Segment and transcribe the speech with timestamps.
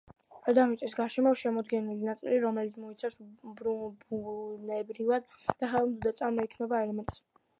[0.45, 3.19] დედამიწის გარემოს შემადგენელი ნაწილი, რომელიც მოიცავს
[3.61, 7.23] ბუნებრივად და ხელოვნურად წარმოქმნილ ელემენტებს